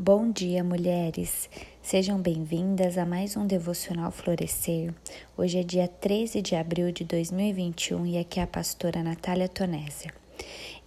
Bom 0.00 0.30
dia, 0.30 0.62
mulheres! 0.62 1.50
Sejam 1.82 2.22
bem-vindas 2.22 2.96
a 2.96 3.04
mais 3.04 3.36
um 3.36 3.48
Devocional 3.48 4.12
Florescer. 4.12 4.94
Hoje 5.36 5.58
é 5.58 5.64
dia 5.64 5.88
13 5.88 6.40
de 6.40 6.54
abril 6.54 6.92
de 6.92 7.02
2021 7.02 8.06
e 8.06 8.16
aqui 8.16 8.38
é 8.38 8.44
a 8.44 8.46
pastora 8.46 9.02
Natália 9.02 9.48
Tonésia. 9.48 10.14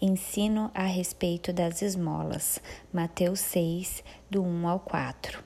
Ensino 0.01 0.71
a 0.73 0.85
respeito 0.85 1.51
das 1.51 1.81
esmolas, 1.81 2.61
Mateus 2.93 3.41
6, 3.41 4.01
do 4.29 4.41
1 4.43 4.67
ao 4.69 4.79
4. 4.79 5.43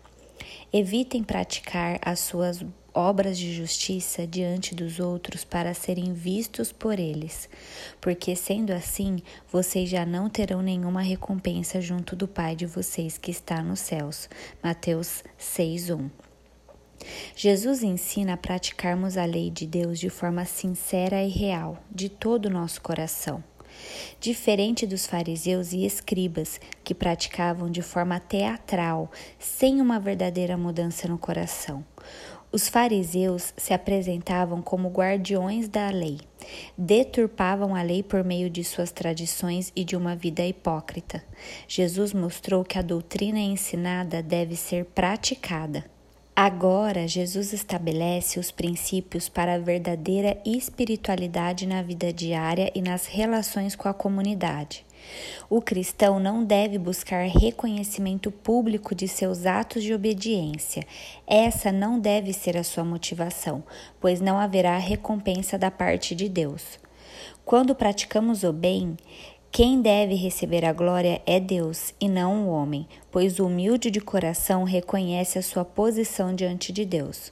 Evitem 0.71 1.23
praticar 1.23 1.97
as 2.03 2.19
suas 2.19 2.63
obras 2.95 3.37
de 3.37 3.53
justiça 3.53 4.25
diante 4.25 4.73
dos 4.73 4.99
outros 4.99 5.43
para 5.43 5.73
serem 5.73 6.13
vistos 6.13 6.71
por 6.71 6.97
eles, 6.97 7.49
porque 7.99 8.35
sendo 8.35 8.71
assim, 8.71 9.17
vocês 9.51 9.89
já 9.89 10.05
não 10.05 10.29
terão 10.29 10.61
nenhuma 10.61 11.01
recompensa 11.01 11.81
junto 11.81 12.15
do 12.15 12.27
Pai 12.27 12.55
de 12.55 12.65
vocês 12.65 13.17
que 13.17 13.29
está 13.29 13.61
nos 13.61 13.81
céus. 13.81 14.29
Mateus 14.63 15.23
6:1. 15.37 16.09
Jesus 17.35 17.83
ensina 17.83 18.33
a 18.33 18.37
praticarmos 18.37 19.17
a 19.17 19.25
lei 19.25 19.49
de 19.49 19.67
Deus 19.67 19.99
de 19.99 20.09
forma 20.09 20.45
sincera 20.45 21.21
e 21.21 21.29
real, 21.29 21.77
de 21.91 22.07
todo 22.07 22.45
o 22.45 22.49
nosso 22.49 22.81
coração. 22.81 23.43
Diferente 24.19 24.87
dos 24.87 25.05
fariseus 25.05 25.73
e 25.73 25.85
escribas, 25.85 26.59
que 26.83 26.95
praticavam 26.95 27.69
de 27.69 27.81
forma 27.81 28.19
teatral, 28.19 29.11
sem 29.37 29.81
uma 29.81 29.99
verdadeira 29.99 30.57
mudança 30.57 31.07
no 31.07 31.17
coração. 31.17 31.85
Os 32.51 32.69
fariseus 32.69 33.53
se 33.57 33.73
apresentavam 33.73 34.61
como 34.61 34.89
guardiões 34.89 35.67
da 35.67 35.89
lei, 35.89 36.19
deturpavam 36.77 37.75
a 37.75 37.81
lei 37.81 38.01
por 38.01 38.23
meio 38.23 38.49
de 38.49 38.63
suas 38.63 38.91
tradições 38.91 39.71
e 39.75 39.83
de 39.83 39.95
uma 39.95 40.15
vida 40.15 40.45
hipócrita. 40.45 41.23
Jesus 41.67 42.13
mostrou 42.13 42.63
que 42.63 42.79
a 42.79 42.81
doutrina 42.81 43.39
ensinada 43.39 44.23
deve 44.23 44.55
ser 44.55 44.85
praticada. 44.85 45.83
Agora, 46.35 47.07
Jesus 47.07 47.53
estabelece 47.53 48.39
os 48.39 48.51
princípios 48.51 49.29
para 49.29 49.55
a 49.55 49.57
verdadeira 49.57 50.37
espiritualidade 50.45 51.65
na 51.65 51.81
vida 51.81 52.11
diária 52.11 52.69
e 52.75 52.81
nas 52.81 53.05
relações 53.05 53.73
com 53.73 53.87
a 53.87 53.93
comunidade. 53.93 54.84
O 55.49 55.61
cristão 55.61 56.19
não 56.19 56.43
deve 56.43 56.77
buscar 56.77 57.27
reconhecimento 57.27 58.31
público 58.31 58.95
de 58.95 59.07
seus 59.07 59.45
atos 59.45 59.83
de 59.83 59.93
obediência. 59.93 60.83
Essa 61.27 61.71
não 61.71 61.99
deve 61.99 62.33
ser 62.33 62.57
a 62.57 62.63
sua 62.63 62.83
motivação, 62.83 63.63
pois 63.99 64.19
não 64.19 64.39
haverá 64.39 64.77
recompensa 64.77 65.57
da 65.57 65.69
parte 65.69 66.15
de 66.15 66.27
Deus. 66.27 66.79
Quando 67.43 67.75
praticamos 67.75 68.43
o 68.43 68.51
bem, 68.51 68.97
quem 69.51 69.81
deve 69.81 70.15
receber 70.15 70.65
a 70.65 70.73
glória 70.73 71.21
é 71.25 71.39
Deus 71.39 71.93
e 72.01 72.09
não 72.09 72.45
o 72.45 72.49
homem, 72.49 72.87
pois 73.09 73.39
o 73.39 73.45
humilde 73.45 73.89
de 73.89 74.01
coração 74.01 74.63
reconhece 74.63 75.39
a 75.39 75.41
sua 75.41 75.63
posição 75.63 76.35
diante 76.35 76.73
de 76.73 76.83
Deus. 76.83 77.31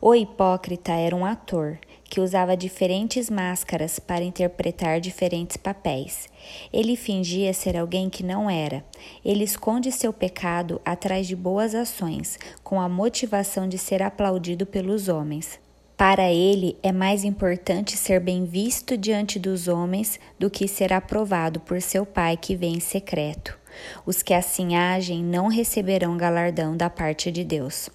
O 0.00 0.14
hipócrita 0.14 0.92
era 0.92 1.14
um 1.14 1.24
ator 1.24 1.78
que 2.14 2.20
usava 2.20 2.56
diferentes 2.56 3.28
máscaras 3.28 3.98
para 3.98 4.22
interpretar 4.22 5.00
diferentes 5.00 5.56
papéis. 5.56 6.28
Ele 6.72 6.94
fingia 6.94 7.52
ser 7.52 7.76
alguém 7.76 8.08
que 8.08 8.22
não 8.22 8.48
era. 8.48 8.84
Ele 9.24 9.42
esconde 9.42 9.90
seu 9.90 10.12
pecado 10.12 10.80
atrás 10.84 11.26
de 11.26 11.34
boas 11.34 11.74
ações, 11.74 12.38
com 12.62 12.80
a 12.80 12.88
motivação 12.88 13.68
de 13.68 13.76
ser 13.76 14.00
aplaudido 14.00 14.64
pelos 14.64 15.08
homens. 15.08 15.58
Para 15.96 16.30
ele 16.30 16.76
é 16.84 16.92
mais 16.92 17.24
importante 17.24 17.96
ser 17.96 18.20
bem 18.20 18.44
visto 18.44 18.96
diante 18.96 19.36
dos 19.36 19.66
homens 19.66 20.20
do 20.38 20.48
que 20.48 20.68
ser 20.68 20.92
aprovado 20.92 21.58
por 21.58 21.82
seu 21.82 22.06
pai 22.06 22.36
que 22.36 22.54
vem 22.54 22.74
em 22.74 22.80
secreto. 22.80 23.58
Os 24.06 24.22
que 24.22 24.32
assim 24.32 24.76
agem 24.76 25.24
não 25.24 25.48
receberão 25.48 26.16
galardão 26.16 26.76
da 26.76 26.88
parte 26.88 27.32
de 27.32 27.42
Deus. 27.42 27.90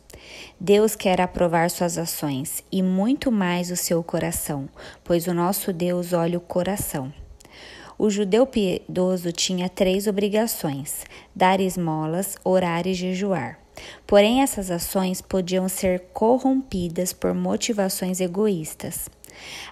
Deus 0.60 0.96
quer 0.96 1.22
aprovar 1.22 1.70
suas 1.70 1.98
ações 1.98 2.64
e 2.72 2.82
muito 2.82 3.32
mais 3.32 3.72
o 3.72 3.76
seu 3.76 4.04
coração, 4.04 4.68
pois 5.04 5.28
o 5.28 5.34
nosso 5.34 5.72
Deus 5.72 6.14
olha 6.14 6.38
o 6.38 6.42
coração. 6.42 7.14
O 7.98 8.10
judeu 8.10 8.48
piedoso 8.48 9.32
tinha 9.32 9.68
três 9.68 10.08
obrigações: 10.08 11.04
dar 11.36 11.60
esmolas, 11.60 12.38
orar 12.46 12.88
e 12.88 12.94
jejuar. 12.94 13.60
Porém, 14.08 14.42
essas 14.42 14.72
ações 14.72 15.22
podiam 15.22 15.68
ser 15.68 16.00
corrompidas 16.14 17.14
por 17.14 17.34
motivações 17.34 18.20
egoístas. 18.20 19.10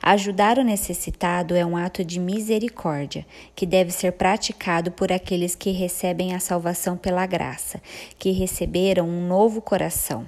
Ajudar 0.02 0.58
o 0.58 0.64
necessitado 0.64 1.56
é 1.56 1.66
um 1.66 1.76
ato 1.76 2.04
de 2.04 2.20
misericórdia 2.20 3.26
que 3.56 3.66
deve 3.66 3.92
ser 3.92 4.14
praticado 4.14 4.92
por 4.92 5.12
aqueles 5.12 5.56
que 5.56 5.72
recebem 5.72 6.34
a 6.34 6.40
salvação 6.40 6.96
pela 6.96 7.26
graça, 7.26 7.82
que 8.18 8.32
receberam 8.32 9.08
um 9.08 9.28
novo 9.28 9.62
coração. 9.62 10.28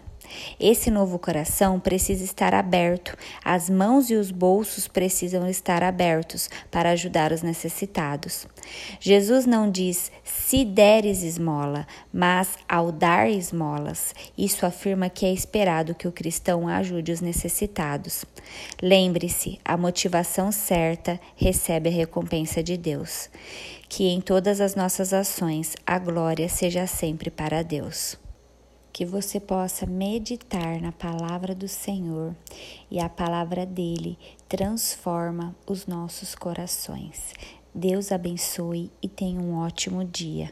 Esse 0.60 0.92
novo 0.92 1.18
coração 1.18 1.80
precisa 1.80 2.24
estar 2.24 2.54
aberto, 2.54 3.18
as 3.44 3.70
mãos 3.70 4.10
e 4.10 4.16
os 4.16 4.32
bolsos 4.32 4.88
precisam 4.88 5.48
estar 5.50 5.84
abertos 5.84 6.50
para 6.70 6.92
ajudar 6.92 7.32
os 7.32 7.42
necessitados. 7.42 8.48
Jesus 9.00 9.46
não 9.46 9.70
diz 9.70 10.12
se 10.24 10.66
deres 10.66 11.24
esmola, 11.24 11.88
mas 12.12 12.58
ao 12.68 12.92
dar 12.92 13.30
esmolas. 13.30 14.14
Isso 14.38 14.66
afirma 14.66 15.10
que 15.10 15.26
é 15.26 15.34
esperado 15.34 15.96
que 15.96 16.08
o 16.08 16.12
cristão 16.12 16.68
ajude 16.68 17.12
os 17.12 17.22
necessitados. 17.22 18.26
Lembre-se, 18.82 19.60
a 19.64 19.78
motivação 19.78 20.52
certa 20.52 21.20
recebe 21.36 21.90
a 21.90 21.92
recompensa 21.92 22.62
de 22.64 22.78
Deus. 22.78 23.30
Que 23.88 24.08
em 24.08 24.22
todas 24.22 24.62
as 24.62 24.76
nossas 24.76 25.14
ações 25.14 25.76
a 25.86 25.98
glória 25.98 26.48
seja 26.48 26.86
sempre 26.86 27.30
para 27.32 27.64
Deus 27.64 28.18
que 28.92 29.06
você 29.06 29.40
possa 29.40 29.86
meditar 29.86 30.82
na 30.82 30.92
palavra 30.92 31.54
do 31.56 31.68
Senhor 31.68 32.36
e 32.90 33.00
a 33.00 33.10
palavra 33.10 33.66
dele 33.66 34.18
transforma 34.48 35.56
os 35.68 35.86
nossos 35.86 36.36
corações. 36.36 37.34
Deus 37.74 38.12
abençoe 38.12 38.92
e 39.02 39.08
tenha 39.08 39.40
um 39.40 39.56
ótimo 39.58 40.04
dia. 40.04 40.52